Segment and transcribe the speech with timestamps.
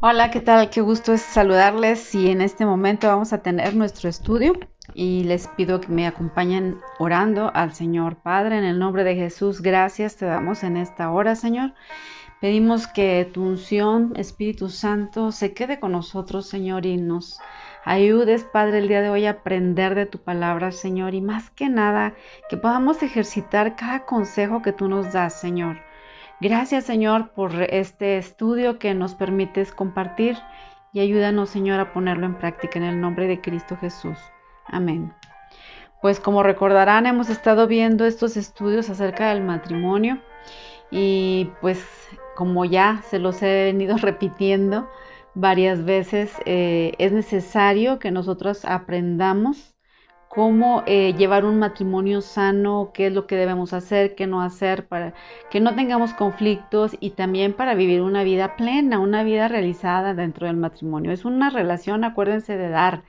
[0.00, 0.68] Hola, ¿qué tal?
[0.70, 4.52] Qué gusto es saludarles y en este momento vamos a tener nuestro estudio
[4.92, 9.62] y les pido que me acompañen orando al Señor Padre en el nombre de Jesús.
[9.62, 11.72] Gracias te damos en esta hora, Señor.
[12.40, 17.40] Pedimos que tu unción, Espíritu Santo, se quede con nosotros, Señor, y nos
[17.84, 21.70] ayudes, Padre, el día de hoy a aprender de tu palabra, Señor, y más que
[21.70, 22.14] nada,
[22.50, 25.78] que podamos ejercitar cada consejo que tú nos das, Señor.
[26.40, 30.36] Gracias Señor por este estudio que nos permites compartir
[30.92, 34.18] y ayúdanos Señor a ponerlo en práctica en el nombre de Cristo Jesús.
[34.66, 35.12] Amén.
[36.02, 40.20] Pues como recordarán hemos estado viendo estos estudios acerca del matrimonio
[40.90, 41.86] y pues
[42.34, 44.88] como ya se los he venido repitiendo
[45.34, 49.73] varias veces, eh, es necesario que nosotros aprendamos
[50.34, 54.86] cómo eh, llevar un matrimonio sano, qué es lo que debemos hacer, qué no hacer,
[54.86, 55.14] para
[55.50, 60.46] que no tengamos conflictos y también para vivir una vida plena, una vida realizada dentro
[60.46, 61.12] del matrimonio.
[61.12, 63.02] Es una relación, acuérdense de dar.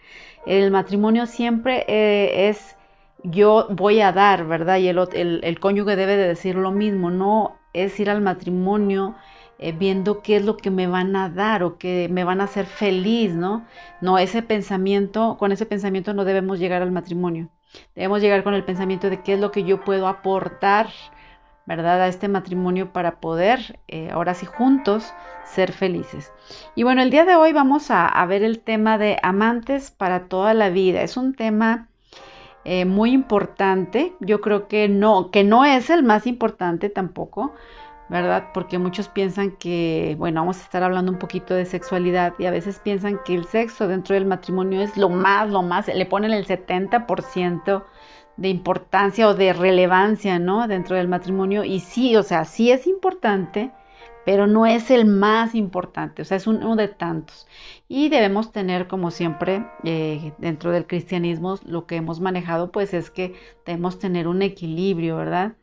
[0.46, 2.76] El matrimonio siempre eh, es
[3.24, 4.78] yo voy a dar, ¿verdad?
[4.78, 9.16] Y el, el, el cónyuge debe de decir lo mismo, no es ir al matrimonio
[9.58, 12.46] eh, viendo qué es lo que me van a dar o que me van a
[12.46, 13.66] hacer feliz, ¿no?
[14.02, 17.50] No, ese pensamiento, con ese pensamiento no debemos llegar al matrimonio.
[17.96, 20.90] Debemos llegar con el pensamiento de qué es lo que yo puedo aportar,
[21.66, 22.02] ¿verdad?
[22.02, 25.14] A este matrimonio para poder, eh, ahora sí, juntos
[25.46, 26.32] ser felices.
[26.76, 30.54] Y bueno, el día de hoy vamos a, ver el tema de amantes para toda
[30.54, 31.02] la vida.
[31.02, 31.88] Es un tema
[32.66, 34.14] eh, muy importante.
[34.20, 37.54] Yo creo que no, que no es el más importante tampoco,
[38.10, 38.50] ¿verdad?
[38.54, 42.52] Porque muchos piensan que, bueno, vamos a estar hablando un poquito de sexualidad y a
[42.52, 46.32] veces piensan que el sexo dentro del matrimonio es lo más, lo más, le ponen
[46.32, 47.86] el 70%
[48.38, 50.68] de importancia o de relevancia, ¿no?
[50.68, 53.72] Dentro del matrimonio y sí, o sea, sí es importante,
[54.26, 57.48] pero no es el más importante, o sea, es uno de tantos.
[57.88, 63.12] Y debemos tener, como siempre, eh, dentro del cristianismo, lo que hemos manejado, pues es
[63.12, 65.54] que debemos tener un equilibrio, ¿verdad?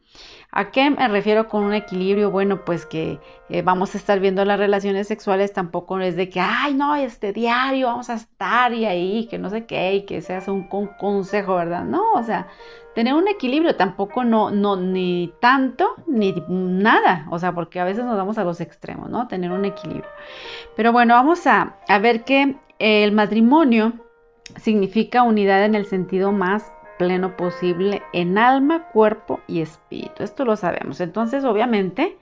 [0.55, 2.31] ¿A qué me refiero con un equilibrio?
[2.31, 3.19] Bueno, pues que
[3.49, 7.33] eh, vamos a estar viendo las relaciones sexuales, tampoco es de que, ay, no, este
[7.33, 10.69] diario vamos a estar y ahí, que no sé qué, y que se hace un
[10.99, 11.85] consejo, ¿verdad?
[11.85, 12.49] No, o sea,
[12.95, 18.05] tener un equilibrio, tampoco no, no, ni tanto, ni nada, o sea, porque a veces
[18.05, 19.29] nos vamos a los extremos, ¿no?
[19.29, 20.11] Tener un equilibrio.
[20.77, 23.95] Pero bueno, vamos a, a ver que el matrimonio
[24.61, 26.71] significa unidad en el sentido más
[27.03, 30.23] pleno posible en alma, cuerpo y espíritu.
[30.23, 31.01] Esto lo sabemos.
[31.01, 32.17] Entonces, obviamente,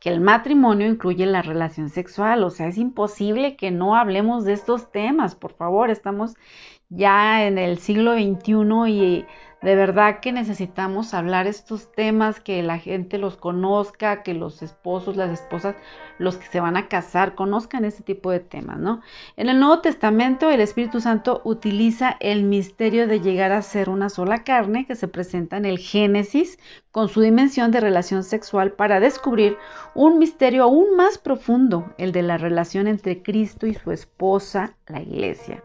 [0.00, 2.42] que el matrimonio incluye la relación sexual.
[2.44, 5.34] O sea, es imposible que no hablemos de estos temas.
[5.34, 6.34] Por favor, estamos
[6.88, 9.26] ya en el siglo XXI y
[9.62, 15.16] de verdad que necesitamos hablar estos temas, que la gente los conozca, que los esposos,
[15.16, 15.76] las esposas,
[16.18, 19.00] los que se van a casar, conozcan este tipo de temas, ¿no?
[19.36, 24.08] En el Nuevo Testamento el Espíritu Santo utiliza el misterio de llegar a ser una
[24.08, 26.58] sola carne que se presenta en el Génesis
[26.90, 29.56] con su dimensión de relación sexual para descubrir
[29.94, 35.00] un misterio aún más profundo, el de la relación entre Cristo y su esposa, la
[35.00, 35.62] iglesia.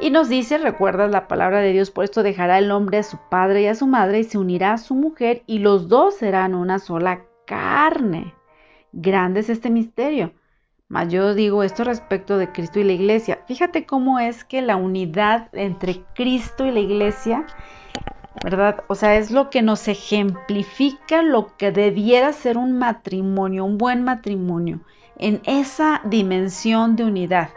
[0.00, 3.18] Y nos dice, recuerdas la palabra de Dios, por esto dejará el hombre a su
[3.28, 6.54] padre y a su madre y se unirá a su mujer y los dos serán
[6.54, 8.34] una sola carne.
[8.92, 10.32] Grande es este misterio.
[10.88, 13.40] Mas yo digo esto respecto de Cristo y la iglesia.
[13.46, 17.46] Fíjate cómo es que la unidad entre Cristo y la iglesia,
[18.42, 18.82] ¿verdad?
[18.88, 24.02] O sea, es lo que nos ejemplifica lo que debiera ser un matrimonio, un buen
[24.02, 24.80] matrimonio,
[25.16, 27.50] en esa dimensión de unidad.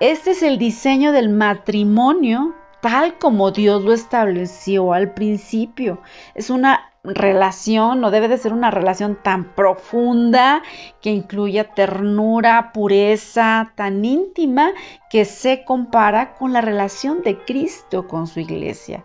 [0.00, 6.00] Este es el diseño del matrimonio tal como Dios lo estableció al principio.
[6.36, 10.62] Es una relación, no debe de ser una relación tan profunda
[11.00, 14.72] que incluya ternura, pureza, tan íntima
[15.10, 19.04] que se compara con la relación de Cristo con su iglesia.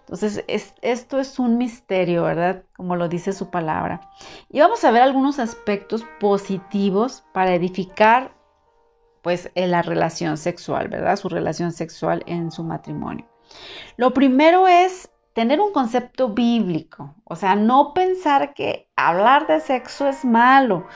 [0.00, 2.62] Entonces, esto es un misterio, ¿verdad?
[2.76, 4.00] Como lo dice su palabra.
[4.50, 8.37] Y vamos a ver algunos aspectos positivos para edificar
[9.28, 11.16] pues en la relación sexual, ¿verdad?
[11.16, 13.26] Su relación sexual en su matrimonio.
[13.98, 20.08] Lo primero es tener un concepto bíblico, o sea, no pensar que hablar de sexo
[20.08, 20.86] es malo.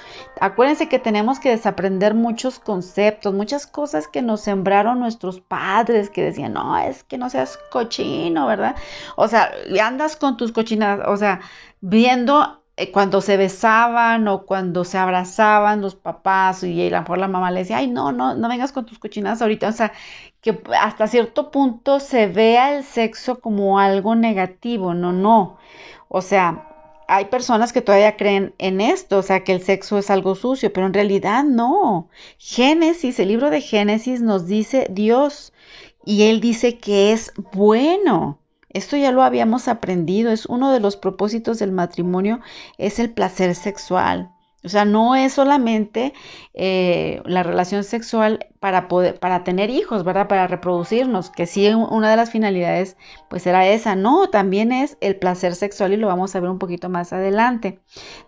[0.41, 6.25] Acuérdense que tenemos que desaprender muchos conceptos, muchas cosas que nos sembraron nuestros padres que
[6.25, 8.77] decían, no, es que no seas cochino, ¿verdad?
[9.17, 9.53] O sea,
[9.83, 11.41] andas con tus cochinas, o sea,
[11.83, 12.62] viendo
[12.93, 17.51] cuando se besaban o cuando se abrazaban los papás y a lo mejor la mamá
[17.51, 19.69] le decía, ay, no, no, no vengas con tus cochinadas ahorita.
[19.69, 19.93] O sea,
[20.41, 25.59] que hasta cierto punto se vea el sexo como algo negativo, no, no.
[26.09, 26.69] O sea,
[27.09, 30.73] hay personas que todavía creen en esto, o sea, que el sexo es algo sucio,
[30.73, 32.09] pero en realidad no.
[32.39, 35.53] Génesis, el libro de Génesis nos dice Dios
[36.05, 38.39] y él dice que es bueno.
[38.73, 42.41] Esto ya lo habíamos aprendido, es uno de los propósitos del matrimonio,
[42.79, 44.31] es el placer sexual.
[44.65, 46.13] O sea, no es solamente
[46.55, 50.29] eh, la relación sexual para poder, para tener hijos, ¿verdad?
[50.29, 52.97] Para reproducirnos, que sí una de las finalidades,
[53.29, 53.97] pues era esa.
[53.97, 57.81] No, también es el placer sexual y lo vamos a ver un poquito más adelante.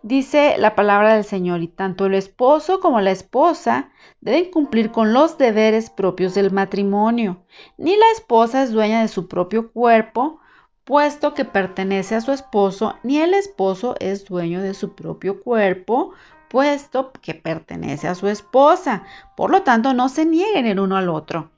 [0.03, 3.91] Dice la palabra del Señor, y tanto el esposo como la esposa
[4.21, 7.45] deben cumplir con los deberes propios del matrimonio.
[7.77, 10.41] Ni la esposa es dueña de su propio cuerpo,
[10.85, 16.13] puesto que pertenece a su esposo, ni el esposo es dueño de su propio cuerpo,
[16.49, 19.05] puesto que pertenece a su esposa.
[19.37, 21.51] Por lo tanto, no se nieguen el uno al otro.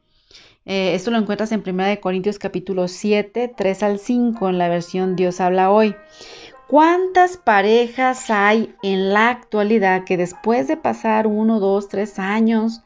[0.65, 5.15] Eh, esto lo encuentras en 1 Corintios capítulo 7, 3 al 5, en la versión
[5.15, 5.95] Dios habla hoy.
[6.67, 12.83] ¿Cuántas parejas hay en la actualidad que después de pasar uno, dos, tres años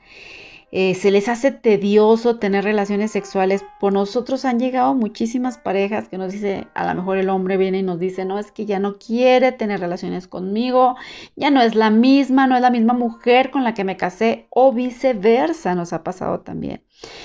[0.72, 3.64] eh, se les hace tedioso tener relaciones sexuales.
[3.81, 7.78] Por nosotros han llegado muchísimas parejas que nos dice, a lo mejor el hombre viene
[7.78, 10.96] y nos dice, no, es que ya no quiere tener relaciones conmigo,
[11.37, 14.46] ya no es la misma, no es la misma mujer con la que me casé
[14.50, 16.82] o viceversa, nos ha pasado también.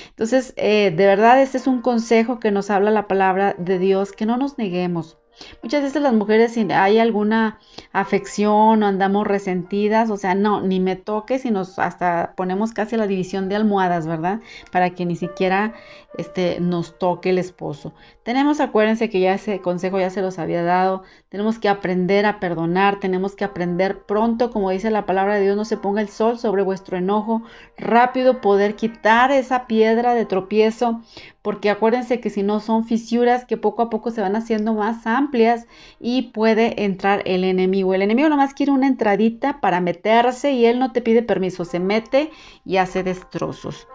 [0.09, 4.11] Entonces, eh, de verdad, este es un consejo que nos habla la palabra de Dios,
[4.11, 5.17] que no nos neguemos.
[5.61, 7.59] Muchas veces las mujeres si hay alguna
[7.91, 12.97] afección o andamos resentidas, o sea, no, ni me toques y nos hasta ponemos casi
[12.97, 14.41] la división de almohadas, ¿verdad?
[14.71, 15.73] Para que ni siquiera
[16.17, 17.93] este, nos toque el esposo.
[18.23, 22.39] Tenemos, acuérdense que ya ese consejo ya se los había dado, tenemos que aprender a
[22.39, 26.09] perdonar, tenemos que aprender pronto, como dice la palabra de Dios, no se ponga el
[26.09, 27.43] sol sobre vuestro enojo,
[27.77, 31.01] rápido poder quitar esa piedra de tropiezo,
[31.45, 35.05] porque acuérdense que si no son fisuras que poco a poco se van haciendo más
[35.05, 35.67] amplias
[35.99, 37.93] y puede entrar el enemigo.
[37.93, 41.79] El enemigo nomás quiere una entradita para meterse y él no te pide permiso, se
[41.79, 42.31] mete
[42.65, 43.87] y hace destrozos.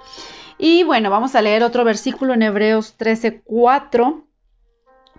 [0.58, 4.24] Y bueno, vamos a leer otro versículo en Hebreos 13, 4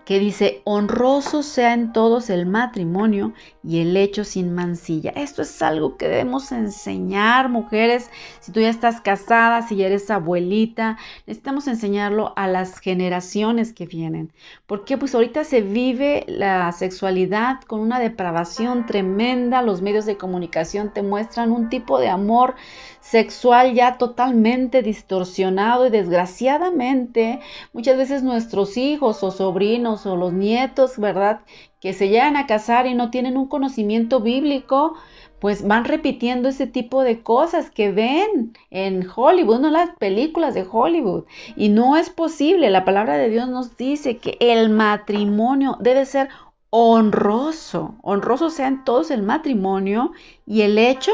[0.04, 3.32] que dice, honroso sea en todos el matrimonio
[3.62, 5.10] y el hecho sin mancilla.
[5.10, 8.10] Esto es algo que debemos enseñar, mujeres,
[8.40, 13.86] si tú ya estás casada, si ya eres abuelita, necesitamos enseñarlo a las generaciones que
[13.86, 14.32] vienen.
[14.66, 20.92] Porque pues ahorita se vive la sexualidad con una depravación tremenda, los medios de comunicación
[20.92, 22.54] te muestran un tipo de amor
[23.00, 27.40] sexual ya totalmente distorsionado y desgraciadamente
[27.72, 31.40] muchas veces nuestros hijos o sobrinos o los nietos, ¿verdad?
[31.80, 34.94] Que se llegan a casar y no tienen un conocimiento bíblico,
[35.40, 40.66] pues van repitiendo ese tipo de cosas que ven en Hollywood, no las películas de
[40.70, 41.24] Hollywood.
[41.56, 46.28] Y no es posible, la palabra de Dios nos dice que el matrimonio debe ser
[46.70, 50.12] honroso, honroso sea en todos el matrimonio
[50.46, 51.12] y el hecho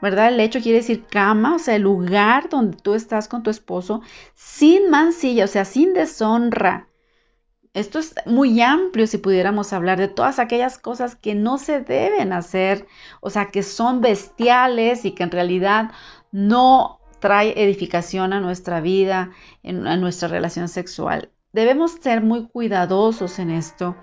[0.00, 0.28] ¿verdad?
[0.28, 4.00] El hecho quiere decir cama, o sea, el lugar donde tú estás con tu esposo,
[4.34, 6.88] sin mancilla, o sea, sin deshonra.
[7.72, 12.32] Esto es muy amplio si pudiéramos hablar de todas aquellas cosas que no se deben
[12.32, 12.86] hacer,
[13.20, 15.92] o sea, que son bestiales y que en realidad
[16.32, 19.30] no trae edificación a nuestra vida,
[19.64, 21.30] a nuestra relación sexual.
[21.52, 23.96] Debemos ser muy cuidadosos en esto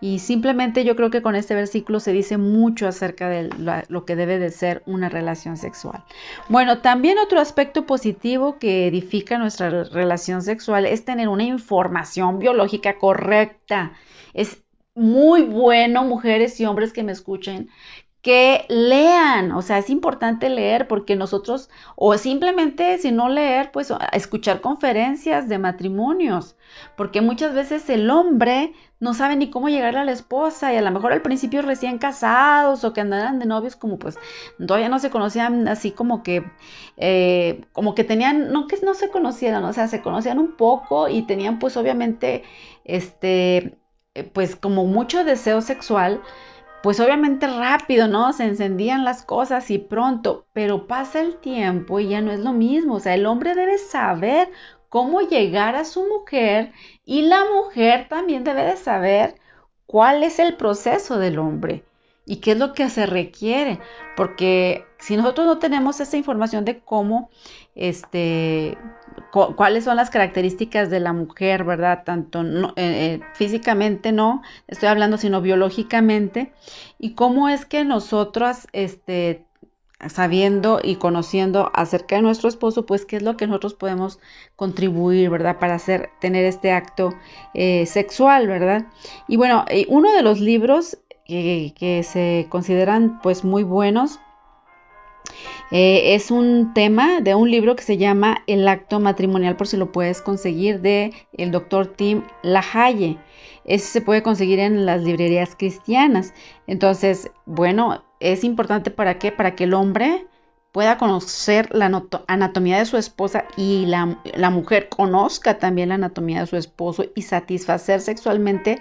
[0.00, 3.50] y simplemente yo creo que con este versículo se dice mucho acerca de
[3.88, 6.04] lo que debe de ser una relación sexual.
[6.48, 12.98] Bueno, también otro aspecto positivo que edifica nuestra relación sexual es tener una información biológica
[12.98, 13.92] correcta.
[14.32, 14.62] Es
[14.94, 17.68] muy bueno, mujeres y hombres que me escuchen,
[18.26, 23.92] que lean, o sea, es importante leer porque nosotros, o simplemente si no leer, pues
[24.12, 26.56] escuchar conferencias de matrimonios,
[26.96, 30.82] porque muchas veces el hombre no sabe ni cómo llegar a la esposa y a
[30.82, 34.18] lo mejor al principio recién casados o que andaban de novios como pues
[34.58, 36.42] todavía no se conocían así como que,
[36.96, 41.06] eh, como que tenían, no que no se conocieran, o sea, se conocían un poco
[41.06, 42.42] y tenían pues obviamente,
[42.82, 43.78] este,
[44.14, 46.20] eh, pues como mucho deseo sexual
[46.82, 48.32] pues obviamente rápido, ¿no?
[48.32, 52.52] Se encendían las cosas y pronto, pero pasa el tiempo y ya no es lo
[52.52, 52.94] mismo.
[52.96, 54.50] O sea, el hombre debe saber
[54.88, 56.72] cómo llegar a su mujer
[57.04, 59.36] y la mujer también debe de saber
[59.86, 61.85] cuál es el proceso del hombre
[62.26, 63.78] y qué es lo que se requiere,
[64.16, 67.30] porque si nosotros no tenemos esa información de cómo
[67.76, 68.76] este
[69.30, 72.02] cuáles son las características de la mujer, ¿verdad?
[72.04, 76.52] Tanto eh, eh, físicamente no, estoy hablando, sino biológicamente,
[76.98, 79.44] y cómo es que nosotros, este,
[80.08, 84.18] sabiendo y conociendo acerca de nuestro esposo, pues qué es lo que nosotros podemos
[84.54, 85.58] contribuir, ¿verdad?
[85.58, 87.14] Para hacer, tener este acto
[87.54, 88.86] eh, sexual, ¿verdad?
[89.28, 94.20] Y bueno, uno de los libros que, se consideran pues muy buenos.
[95.72, 99.76] Eh, es un tema de un libro que se llama El acto matrimonial, por si
[99.76, 103.18] lo puedes conseguir, de el doctor Tim LaHaye.
[103.64, 106.32] Ese se puede conseguir en las librerías cristianas.
[106.68, 109.32] Entonces, bueno, es importante para qué?
[109.32, 110.26] Para que el hombre
[110.70, 111.90] pueda conocer la
[112.26, 117.06] anatomía de su esposa y la, la mujer conozca también la anatomía de su esposo
[117.14, 118.80] y satisfacer sexualmente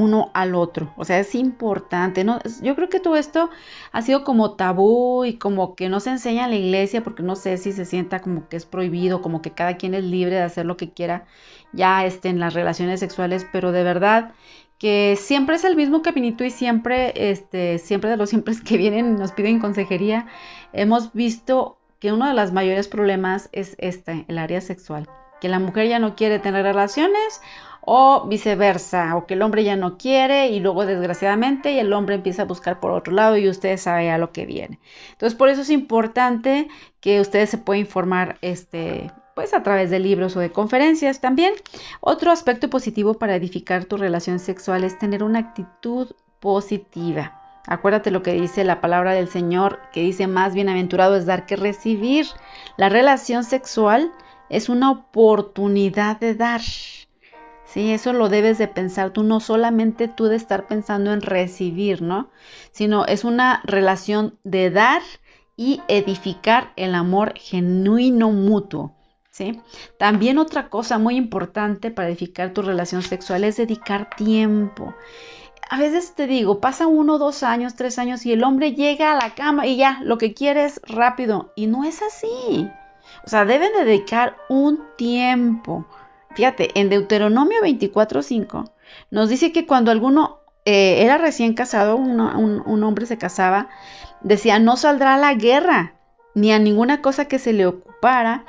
[0.00, 0.92] uno al otro.
[0.96, 2.38] O sea, es importante, ¿no?
[2.62, 3.50] Yo creo que todo esto
[3.92, 7.36] ha sido como tabú y como que no se enseña en la iglesia porque no
[7.36, 10.42] sé si se sienta como que es prohibido, como que cada quien es libre de
[10.42, 11.26] hacer lo que quiera
[11.72, 14.32] ya esté en las relaciones sexuales, pero de verdad
[14.78, 19.16] que siempre es el mismo caminito y siempre, este, siempre de los siempre que vienen
[19.16, 20.26] nos piden consejería,
[20.72, 25.08] hemos visto que uno de los mayores problemas es este, el área sexual,
[25.40, 27.40] que la mujer ya no quiere tener relaciones
[27.80, 32.42] o viceversa, o que el hombre ya no quiere y luego desgraciadamente el hombre empieza
[32.42, 34.78] a buscar por otro lado y usted sabe a lo que viene.
[35.12, 36.68] Entonces por eso es importante
[37.00, 41.54] que ustedes se puedan informar este pues a través de libros o de conferencias también.
[42.00, 46.08] Otro aspecto positivo para edificar tu relación sexual es tener una actitud
[46.40, 47.40] positiva.
[47.66, 51.54] Acuérdate lo que dice la palabra del Señor, que dice más bienaventurado es dar que
[51.54, 52.26] recibir.
[52.76, 54.10] La relación sexual
[54.50, 56.60] es una oportunidad de dar.
[56.60, 62.00] Sí, eso lo debes de pensar tú, no solamente tú de estar pensando en recibir,
[62.00, 62.30] ¿no?
[62.72, 65.02] Sino es una relación de dar
[65.54, 68.94] y edificar el amor genuino mutuo.
[69.30, 69.60] ¿Sí?
[69.98, 74.94] También otra cosa muy importante para edificar tu relación sexual es dedicar tiempo.
[75.70, 79.16] A veces te digo, pasa uno, dos años, tres años y el hombre llega a
[79.16, 81.52] la cama y ya, lo que quiere es rápido.
[81.54, 82.68] Y no es así.
[83.24, 85.86] O sea, deben dedicar un tiempo.
[86.34, 88.70] Fíjate, en Deuteronomio 24:5
[89.10, 93.68] nos dice que cuando alguno eh, era recién casado, un, un hombre se casaba,
[94.22, 95.94] decía, no saldrá a la guerra,
[96.34, 98.44] ni a ninguna cosa que se le ocupara,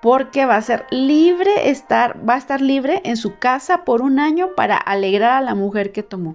[0.00, 4.18] porque va a ser libre estar, va a estar libre en su casa por un
[4.18, 6.34] año para alegrar a la mujer que tomó.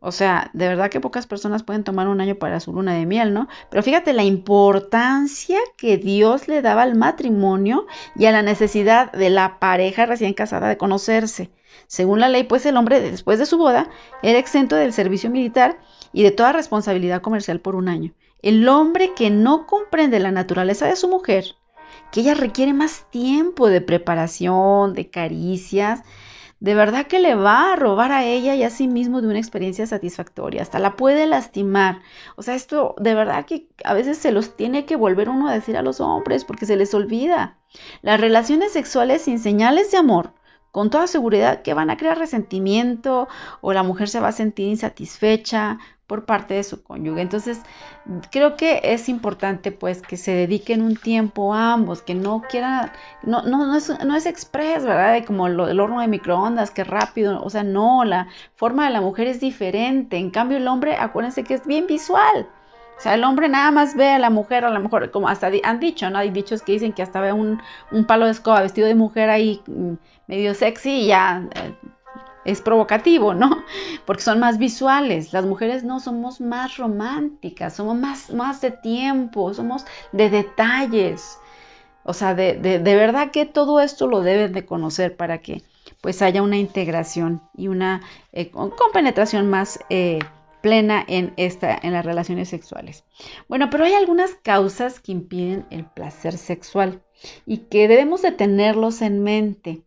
[0.00, 3.06] O sea, de verdad que pocas personas pueden tomar un año para su luna de
[3.06, 3.48] miel, ¿no?
[3.68, 9.30] Pero fíjate la importancia que Dios le daba al matrimonio y a la necesidad de
[9.30, 11.50] la pareja recién casada de conocerse.
[11.88, 13.90] Según la ley, pues el hombre después de su boda
[14.22, 15.80] era exento del servicio militar
[16.12, 18.14] y de toda responsabilidad comercial por un año.
[18.40, 21.56] El hombre que no comprende la naturaleza de su mujer,
[22.12, 26.02] que ella requiere más tiempo de preparación, de caricias,
[26.60, 29.38] de verdad que le va a robar a ella y a sí mismo de una
[29.38, 32.00] experiencia satisfactoria, hasta la puede lastimar.
[32.36, 35.54] O sea, esto de verdad que a veces se los tiene que volver uno a
[35.54, 37.58] decir a los hombres porque se les olvida.
[38.02, 40.32] Las relaciones sexuales sin señales de amor
[40.72, 43.28] con toda seguridad que van a crear resentimiento
[43.60, 47.20] o la mujer se va a sentir insatisfecha por parte de su cónyuge.
[47.20, 47.60] Entonces,
[48.32, 52.90] creo que es importante pues que se dediquen un tiempo ambos, que no quieran,
[53.22, 55.24] no, no, no es, no es express, ¿verdad?
[55.26, 59.02] Como lo del horno de microondas, que rápido, o sea, no, la forma de la
[59.02, 60.16] mujer es diferente.
[60.16, 62.48] En cambio, el hombre, acuérdense que es bien visual.
[62.98, 65.50] O sea, el hombre nada más ve a la mujer, a lo mejor, como hasta
[65.62, 66.18] han dicho, ¿no?
[66.18, 67.62] Hay dichos que dicen que hasta ve un,
[67.92, 69.92] un palo de escoba vestido de mujer ahí mm,
[70.26, 71.74] medio sexy y ya eh,
[72.44, 73.64] es provocativo, ¿no?
[74.04, 75.32] Porque son más visuales.
[75.32, 81.38] Las mujeres no somos más románticas, somos más, más de tiempo, somos de detalles.
[82.02, 85.62] O sea, de, de, de verdad que todo esto lo deben de conocer para que
[86.00, 88.02] pues haya una integración y una
[88.32, 90.18] eh, compenetración más eh,
[90.60, 93.04] plena en, esta, en las relaciones sexuales.
[93.48, 97.02] Bueno, pero hay algunas causas que impiden el placer sexual
[97.46, 99.82] y que debemos de tenerlos en mente.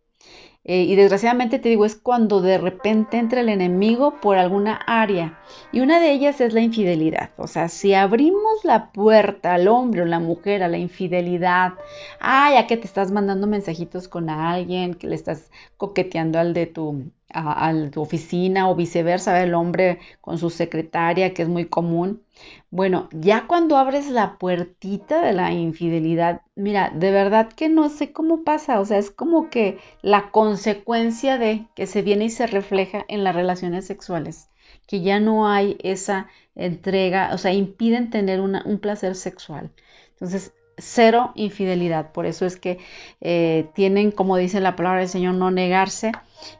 [0.64, 5.40] Eh, y desgraciadamente te digo, es cuando de repente entra el enemigo por alguna área.
[5.72, 7.30] Y una de ellas es la infidelidad.
[7.36, 11.72] O sea, si abrimos la puerta al hombre o la mujer a la infidelidad,
[12.20, 16.66] ah, ya que te estás mandando mensajitos con alguien, que le estás coqueteando al de
[16.66, 22.22] tu a, tu oficina o viceversa, el hombre con su secretaria, que es muy común.
[22.70, 28.12] Bueno, ya cuando abres la puertita de la infidelidad, mira, de verdad que no sé
[28.12, 32.46] cómo pasa, o sea, es como que la consecuencia de que se viene y se
[32.46, 34.48] refleja en las relaciones sexuales,
[34.86, 39.70] que ya no hay esa entrega, o sea, impiden tener un placer sexual.
[40.12, 42.12] Entonces, cero infidelidad.
[42.12, 42.78] Por eso es que
[43.20, 46.12] eh, tienen, como dice la palabra del Señor, no negarse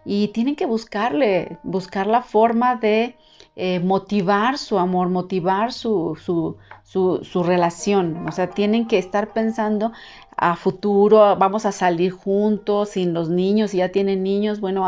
[0.04, 3.16] y tienen que buscarle, buscar la forma de
[3.56, 8.26] eh, motivar su amor, motivar su, su, relación.
[8.28, 9.92] O sea, tienen que estar pensando
[10.36, 14.86] a futuro, vamos a salir juntos, sin los niños, si ya tienen niños, bueno,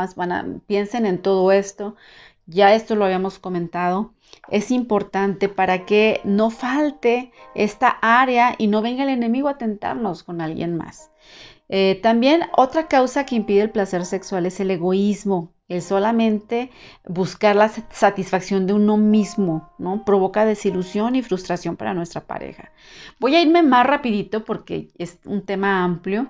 [0.67, 1.95] piensen en todo esto
[2.47, 4.13] ya esto lo habíamos comentado,
[4.51, 10.23] es importante para que no falte esta área y no venga el enemigo a tentarnos
[10.23, 11.11] con alguien más.
[11.77, 16.71] Eh, también otra causa que impide el placer sexual es el egoísmo, el solamente
[17.05, 20.05] buscar la satisfacción de uno mismo, ¿no?
[20.05, 22.71] Provoca desilusión y frustración para nuestra pareja.
[23.19, 26.29] Voy a irme más rapidito porque es un tema amplio,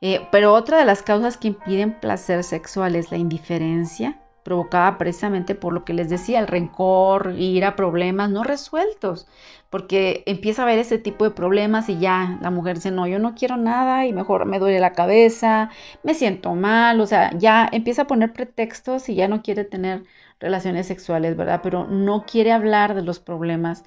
[0.00, 5.54] eh, pero otra de las causas que impiden placer sexual es la indiferencia, provocada precisamente
[5.54, 9.28] por lo que les decía, el rencor, ira, problemas no resueltos,
[9.72, 13.18] porque empieza a haber ese tipo de problemas y ya la mujer dice, no, yo
[13.18, 15.70] no quiero nada y mejor me duele la cabeza,
[16.02, 20.02] me siento mal, o sea, ya empieza a poner pretextos y ya no quiere tener
[20.40, 21.60] relaciones sexuales, ¿verdad?
[21.62, 23.82] Pero no quiere hablar de los problemas,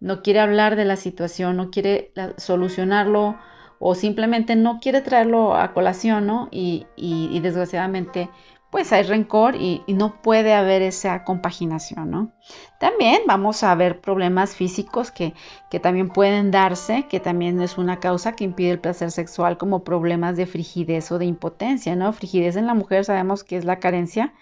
[0.00, 3.38] no quiere hablar de la situación, no quiere solucionarlo
[3.78, 6.48] o simplemente no quiere traerlo a colación, ¿no?
[6.50, 8.30] Y, y, desgraciadamente
[8.70, 12.32] pues hay rencor y, no puede haber esa compaginación, ¿no?
[12.80, 15.34] También vamos a ver problemas físicos que,
[15.70, 19.84] que, también pueden darse, que también es una causa que impide el placer sexual, como
[19.84, 22.10] problemas de frigidez o de impotencia, ¿no?
[22.14, 24.32] Frigidez en la mujer sabemos que es la carencia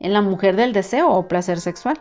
[0.00, 2.00] en la mujer del deseo o placer sexual,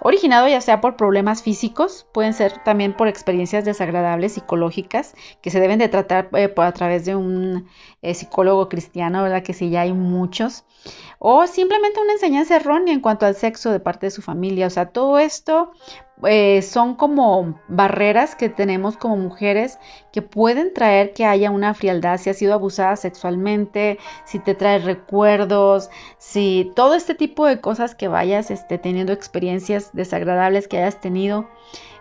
[0.00, 5.60] originado ya sea por problemas físicos, pueden ser también por experiencias desagradables psicológicas que se
[5.60, 7.68] deben de tratar eh, a través de un
[8.00, 9.42] eh, psicólogo cristiano, ¿verdad?
[9.42, 10.64] Que sí, ya hay muchos
[11.26, 14.66] o simplemente una enseñanza errónea en cuanto al sexo de parte de su familia.
[14.66, 15.72] O sea, todo esto
[16.26, 19.78] eh, son como barreras que tenemos como mujeres
[20.12, 24.78] que pueden traer que haya una frialdad si has sido abusada sexualmente, si te trae
[24.78, 31.00] recuerdos, si todo este tipo de cosas que vayas este, teniendo experiencias desagradables que hayas
[31.00, 31.48] tenido.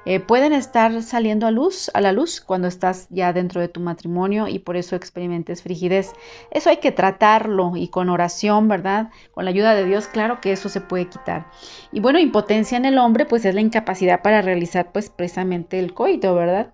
[0.05, 3.79] Eh, pueden estar saliendo a luz, a la luz cuando estás ya dentro de tu
[3.79, 6.11] matrimonio y por eso experimentes frigidez.
[6.51, 9.11] Eso hay que tratarlo y con oración, ¿verdad?
[9.31, 11.47] Con la ayuda de Dios, claro que eso se puede quitar.
[11.91, 15.93] Y bueno, impotencia en el hombre, pues es la incapacidad para realizar, pues precisamente el
[15.93, 16.73] coito, ¿verdad?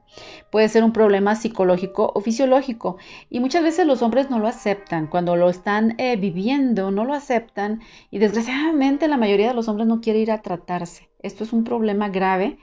[0.49, 2.97] Puede ser un problema psicológico o fisiológico
[3.29, 5.05] y muchas veces los hombres no lo aceptan.
[5.05, 9.87] Cuando lo están eh, viviendo, no lo aceptan y desgraciadamente la mayoría de los hombres
[9.87, 11.09] no quiere ir a tratarse.
[11.21, 12.57] Esto es un problema grave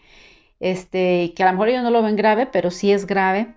[0.61, 3.55] este, que a lo mejor ellos no lo ven grave, pero sí es grave,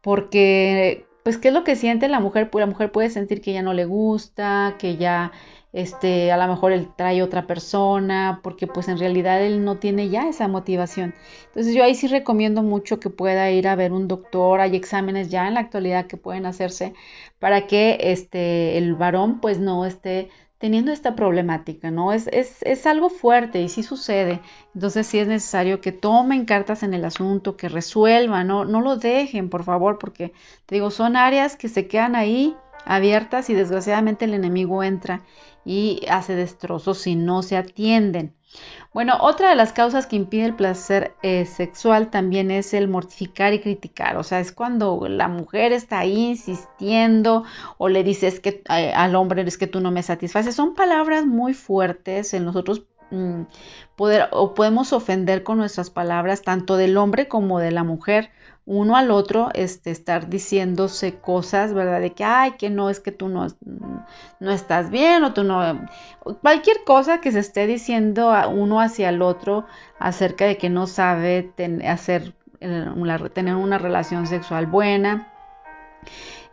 [0.00, 2.50] porque, pues, ¿qué es lo que siente la mujer?
[2.50, 5.32] Pues la mujer puede sentir que ya no le gusta, que ya,
[5.72, 10.08] este, a lo mejor él trae otra persona, porque pues en realidad él no tiene
[10.10, 11.14] ya esa motivación.
[11.46, 15.30] Entonces yo ahí sí recomiendo mucho que pueda ir a ver un doctor, hay exámenes
[15.30, 16.94] ya en la actualidad que pueden hacerse
[17.38, 20.28] para que este, el varón pues no esté
[20.62, 22.12] teniendo esta problemática, ¿no?
[22.12, 24.40] Es, es, es, algo fuerte y sí sucede.
[24.76, 28.64] Entonces sí es necesario que tomen cartas en el asunto, que resuelvan, ¿no?
[28.64, 30.32] No lo dejen, por favor, porque
[30.66, 35.22] te digo, son áreas que se quedan ahí abiertas y desgraciadamente el enemigo entra
[35.64, 38.36] y hace destrozos si no se atienden.
[38.92, 43.54] Bueno, otra de las causas que impide el placer eh, sexual también es el mortificar
[43.54, 44.18] y criticar.
[44.18, 47.44] O sea, es cuando la mujer está ahí insistiendo
[47.78, 50.54] o le dices que eh, al hombre es que tú no me satisfaces.
[50.54, 53.44] Son palabras muy fuertes en nosotros mm,
[53.96, 58.30] poder o podemos ofender con nuestras palabras tanto del hombre como de la mujer
[58.64, 62.00] uno al otro este, estar diciéndose cosas, ¿verdad?
[62.00, 63.46] De que, ay, que no, es que tú no,
[64.40, 65.86] no estás bien o tú no...
[66.40, 69.66] Cualquier cosa que se esté diciendo a uno hacia el otro
[69.98, 71.52] acerca de que no sabe
[71.86, 72.86] hacer, eh,
[73.34, 75.28] tener una relación sexual buena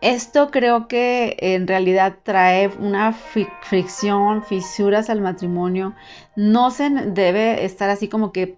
[0.02, 5.94] esto creo que en realidad trae una fricción, fisuras al matrimonio.
[6.36, 8.56] No se debe estar así como que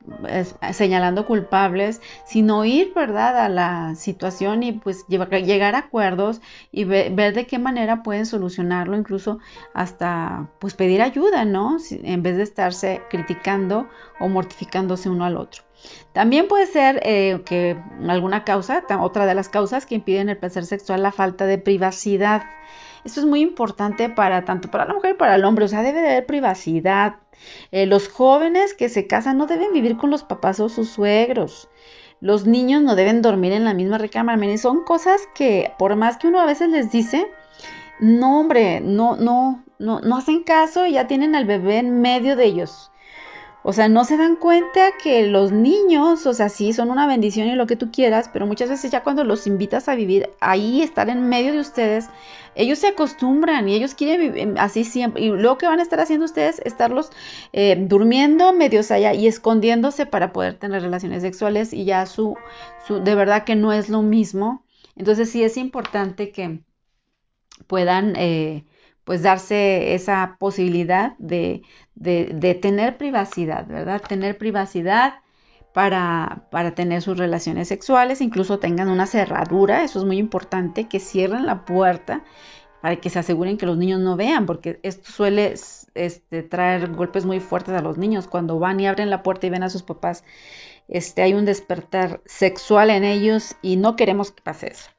[0.72, 7.34] señalando culpables, sino ir, ¿verdad?, a la situación y pues llegar a acuerdos y ver
[7.34, 9.40] de qué manera pueden solucionarlo, incluso
[9.74, 11.78] hasta pues pedir ayuda, ¿no?
[11.92, 13.88] En vez de estarse criticando
[14.20, 15.64] o mortificándose uno al otro.
[16.14, 20.66] También puede ser eh, que alguna causa, otra de las causas que impiden el placer
[20.66, 22.44] sexual, la falta de privacidad.
[23.04, 25.82] Esto es muy importante para tanto para la mujer como para el hombre, o sea,
[25.82, 27.16] debe de haber privacidad.
[27.72, 31.70] Eh, los jóvenes que se casan no deben vivir con los papás o sus suegros.
[32.20, 34.58] Los niños no deben dormir en la misma recámara.
[34.58, 37.28] son cosas que por más que uno a veces les dice,
[38.00, 42.36] no hombre, no, no, no, no hacen caso y ya tienen al bebé en medio
[42.36, 42.91] de ellos.
[43.64, 47.48] O sea, no se dan cuenta que los niños, o sea, sí, son una bendición
[47.48, 50.82] y lo que tú quieras, pero muchas veces ya cuando los invitas a vivir ahí,
[50.82, 52.10] estar en medio de ustedes,
[52.56, 55.22] ellos se acostumbran y ellos quieren vivir así siempre.
[55.22, 57.12] Y luego que van a estar haciendo ustedes, estarlos
[57.54, 62.36] eh, durmiendo medios allá y escondiéndose para poder tener relaciones sexuales y ya su,
[62.88, 64.66] su, de verdad que no es lo mismo.
[64.96, 66.62] Entonces sí es importante que
[67.68, 68.16] puedan...
[68.16, 68.66] Eh,
[69.04, 71.64] pues darse esa posibilidad de,
[71.96, 74.02] de, tener privacidad, ¿verdad?
[74.02, 75.16] Tener privacidad
[75.74, 81.00] para, para, tener sus relaciones sexuales, incluso tengan una cerradura, eso es muy importante, que
[81.00, 82.24] cierren la puerta
[82.82, 85.54] para que se aseguren que los niños no vean, porque esto suele
[85.94, 89.52] este, traer golpes muy fuertes a los niños cuando van y abren la puerta y
[89.52, 90.24] ven a sus papás.
[90.88, 94.90] Este, hay un despertar sexual en ellos y no queremos que pase eso.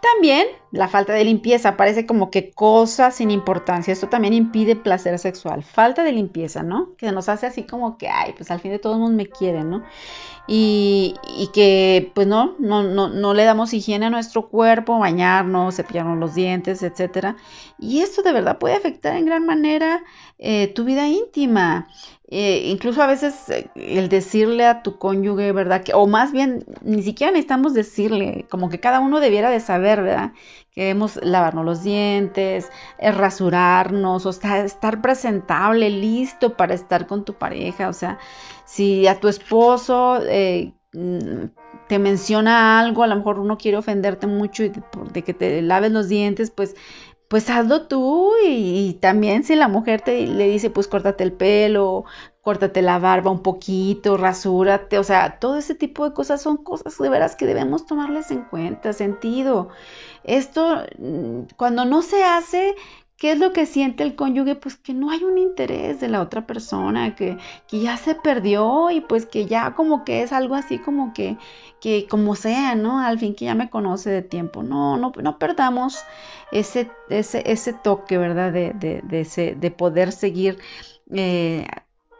[0.00, 3.92] También la falta de limpieza, parece como que cosa sin importancia.
[3.92, 5.62] Esto también impide placer sexual.
[5.62, 6.94] Falta de limpieza, ¿no?
[6.96, 9.70] Que nos hace así como que, ay, pues al fin de todos mundo me quieren,
[9.70, 9.82] ¿no?
[10.46, 15.76] Y, y, que pues no, no, no, no le damos higiene a nuestro cuerpo, bañarnos,
[15.76, 17.36] cepillarnos los dientes, etc.
[17.78, 20.04] Y esto de verdad puede afectar en gran manera
[20.38, 21.88] eh, tu vida íntima.
[22.28, 25.82] Eh, incluso a veces eh, el decirle a tu cónyuge, ¿verdad?
[25.82, 30.02] Que, o más bien, ni siquiera necesitamos decirle, como que cada uno debiera de saber,
[30.02, 30.32] ¿verdad?
[30.72, 37.24] Que debemos lavarnos los dientes, eh, rasurarnos, o sea, estar presentable, listo para estar con
[37.24, 37.88] tu pareja.
[37.88, 38.18] O sea,
[38.64, 40.20] si a tu esposo
[40.92, 41.44] mm,
[41.88, 44.72] te menciona algo, a lo mejor uno quiere ofenderte mucho y
[45.12, 46.74] de que te laves los dientes, pues
[47.28, 52.04] pues hazlo tú y, también si la mujer te le dice pues córtate el pelo,
[52.42, 56.96] córtate la barba un poquito, rasúrate, o sea, todo ese tipo de cosas son cosas
[56.98, 59.70] de veras que debemos tomarles en cuenta, sentido.
[60.24, 62.74] Esto mm, cuando no se hace,
[63.16, 64.56] ¿Qué es lo que siente el cónyuge?
[64.56, 68.90] Pues que no hay un interés de la otra persona, que, que, ya se perdió
[68.90, 71.36] y pues que ya como que es algo así como que,
[71.80, 72.98] que como sea, ¿no?
[73.00, 74.62] Al fin que ya me conoce de tiempo.
[74.62, 76.04] No, no, no perdamos
[76.50, 78.52] ese, ese, ese toque, ¿verdad?
[78.52, 80.58] De, de, de, ese, de poder seguir,
[81.12, 81.66] eh,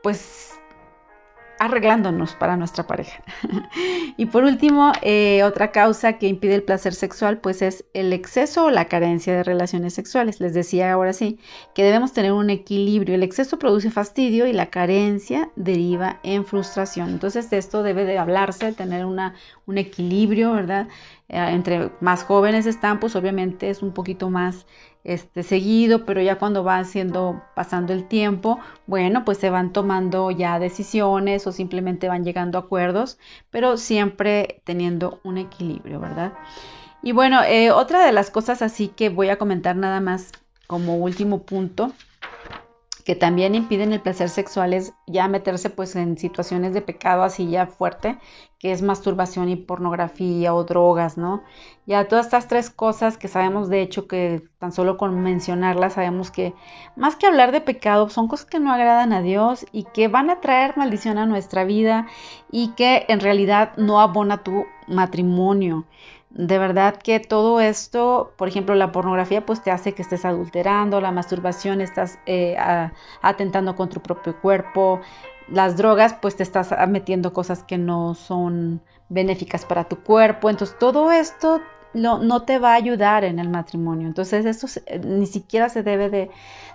[0.02, 0.54] pues
[1.64, 3.22] arreglándonos para nuestra pareja.
[4.16, 8.66] y por último, eh, otra causa que impide el placer sexual, pues es el exceso
[8.66, 10.40] o la carencia de relaciones sexuales.
[10.40, 11.38] Les decía ahora sí
[11.74, 13.14] que debemos tener un equilibrio.
[13.14, 17.11] El exceso produce fastidio y la carencia deriva en frustración.
[17.11, 19.35] Entonces de esto debe de hablarse, tener una,
[19.66, 20.88] un equilibrio, ¿verdad?
[21.29, 24.66] Eh, entre más jóvenes están, pues obviamente es un poquito más
[25.05, 30.31] este, seguido, pero ya cuando va siendo pasando el tiempo, bueno, pues se van tomando
[30.31, 33.19] ya decisiones o simplemente van llegando a acuerdos,
[33.51, 36.33] pero siempre teniendo un equilibrio, ¿verdad?
[37.03, 40.33] Y bueno, eh, otra de las cosas así que voy a comentar nada más
[40.67, 41.93] como último punto
[43.05, 47.51] que también impiden el placer sexual es ya meterse pues en situaciones de pecado así
[47.51, 48.19] ya fuerte,
[48.59, 51.43] que es masturbación y pornografía o drogas, ¿no?
[51.87, 56.31] Ya todas estas tres cosas que sabemos de hecho que tan solo con mencionarlas sabemos
[56.31, 56.55] que
[56.97, 60.31] más que hablar de pecado son cosas que no agradan a Dios y que van
[60.31, 62.07] a traer maldición a nuestra vida
[62.51, 65.85] y que en realidad no abona tu matrimonio.
[66.35, 71.01] De verdad que todo esto, por ejemplo, la pornografía, pues te hace que estés adulterando,
[71.01, 72.57] la masturbación estás eh,
[73.23, 75.01] atentando contra tu propio cuerpo,
[75.47, 80.51] las drogas, pues te estás metiendo cosas que no son benéficas para tu cuerpo.
[80.51, 81.61] Entonces, todo esto
[81.94, 84.07] no, te va a ayudar en el matrimonio.
[84.07, 84.66] Entonces, eso
[85.02, 86.11] ni siquiera se debe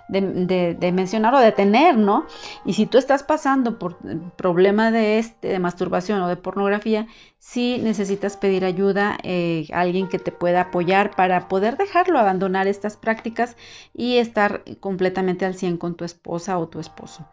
[0.08, 2.26] de, mencionar o de tener, ¿no?
[2.64, 3.98] Y si tú estás pasando por
[4.36, 7.06] problema de, este, de masturbación o de pornografía,
[7.38, 12.66] sí necesitas pedir ayuda eh, a alguien que te pueda apoyar para poder dejarlo, abandonar
[12.66, 13.56] estas prácticas
[13.94, 17.26] y estar completamente al 100 con tu esposa o tu esposo.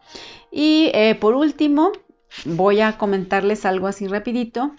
[0.51, 1.91] Y eh, por último,
[2.45, 4.71] voy a comentarles algo así rapidito.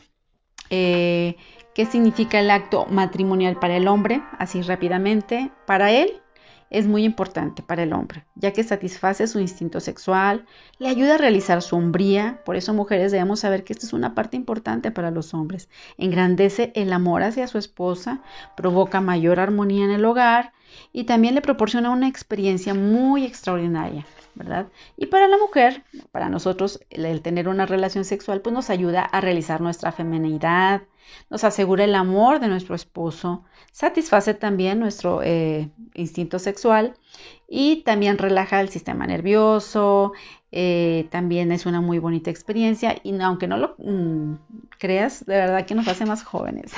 [0.71, 1.37] Eh,
[1.79, 4.21] ¿Qué significa el acto matrimonial para el hombre?
[4.41, 6.11] Así rápidamente, para él
[6.71, 10.45] es muy importante para el hombre, ya que satisface su instinto sexual,
[10.81, 14.17] le ayuda a realizar su hombría, por eso mujeres debemos saber que esta es una
[14.17, 18.23] parte importante para los hombres, engrandece el amor hacia su esposa,
[18.57, 20.53] provoca mayor armonía en el hogar
[20.93, 24.05] y también le proporciona una experiencia muy extraordinaria.
[24.35, 24.69] ¿verdad?
[24.97, 29.21] Y para la mujer, para nosotros, el, tener una relación sexual, pues nos ayuda a
[29.21, 30.83] realizar nuestra feminidad,
[31.31, 36.95] nos asegura el amor de nuestro esposo, satisface también nuestro eh, instinto sexual
[37.49, 40.13] y también relaja el sistema nervioso,
[40.51, 44.35] eh, también es una muy bonita experiencia y aunque no lo mm,
[44.79, 46.73] creas, de verdad que nos hace más jóvenes.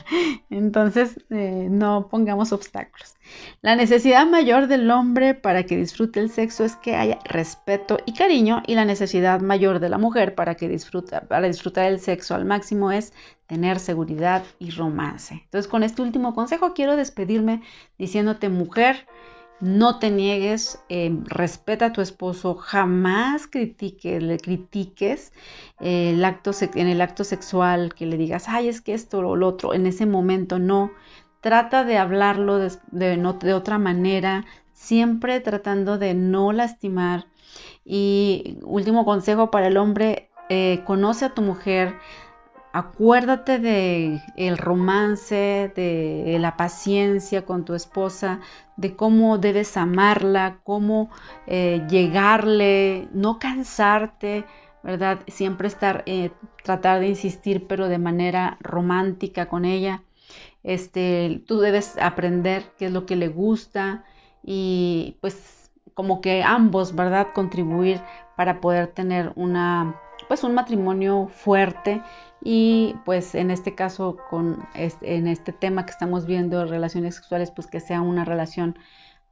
[0.50, 3.16] Entonces, eh, no pongamos obstáculos.
[3.62, 8.14] La necesidad mayor del hombre para que disfrute el sexo es que haya respeto y
[8.14, 12.36] cariño y la necesidad mayor de la mujer para que disfruta, para disfrutar el sexo
[12.36, 13.12] al máximo es
[13.46, 15.34] tener seguridad y romance.
[15.44, 17.62] Entonces, con este último consejo quiero despedirme
[17.98, 19.06] diciéndote mujer,
[19.60, 25.32] no te niegues, eh, respeta a tu esposo, jamás critique, le critiques
[25.80, 29.48] el acto en el acto sexual, que le digas, ay, es que esto o lo
[29.48, 30.90] otro, en ese momento no.
[31.40, 37.26] Trata de hablarlo de, de, otra manera, siempre tratando de no lastimar.
[37.84, 41.94] Y último consejo para el hombre, eh, conoce a tu mujer,
[42.76, 48.40] acuérdate de el romance, de la paciencia con tu esposa,
[48.76, 51.08] de cómo debes amarla, cómo
[51.46, 54.44] eh, llegarle, no cansarte,
[54.82, 55.20] ¿verdad?
[55.26, 56.32] Siempre estar, eh,
[56.64, 60.02] tratar de insistir, pero de manera romántica con ella.
[60.62, 64.04] Este, tú debes aprender qué es lo que le gusta
[64.42, 67.28] y pues como que ambos, ¿verdad?
[67.32, 68.02] Contribuir
[68.36, 72.02] para poder tener una, pues un matrimonio fuerte
[72.42, 77.66] y pues en este caso con en este tema que estamos viendo relaciones sexuales pues
[77.66, 78.78] que sea una relación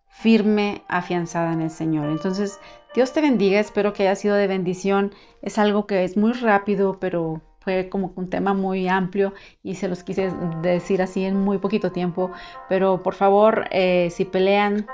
[0.08, 2.08] firme afianzada en el Señor.
[2.08, 2.58] Entonces
[2.94, 5.12] Dios te bendiga espero que haya sido de bendición.
[5.42, 9.88] Es algo que es muy rápido pero fue como un tema muy amplio y se
[9.88, 10.30] los quise
[10.62, 12.30] decir así en muy poquito tiempo.
[12.68, 14.86] Pero por favor eh, si pelean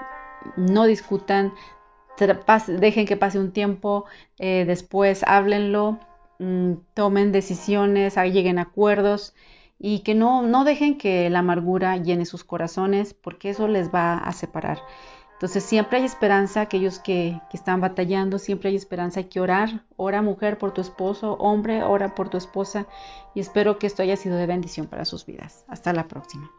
[0.56, 1.52] no discutan
[2.66, 4.04] dejen que pase un tiempo
[4.38, 5.98] eh, después háblenlo
[6.40, 9.34] Mm, tomen decisiones, lleguen acuerdos
[9.78, 14.16] y que no, no dejen que la amargura llene sus corazones porque eso les va
[14.16, 14.78] a separar.
[15.34, 19.84] Entonces siempre hay esperanza, aquellos que, que están batallando, siempre hay esperanza, hay que orar.
[19.96, 22.86] Ora mujer por tu esposo, hombre, ora por tu esposa
[23.34, 25.66] y espero que esto haya sido de bendición para sus vidas.
[25.68, 26.50] Hasta la próxima.